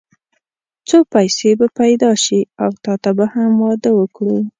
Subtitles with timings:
[0.87, 4.37] څو پيسې به پيدا شي او تاته به هم واده وکړو.